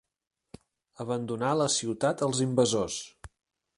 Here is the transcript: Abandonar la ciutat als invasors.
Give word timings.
Abandonar 1.05 1.51
la 1.59 1.67
ciutat 1.75 2.25
als 2.29 2.41
invasors. 2.47 2.97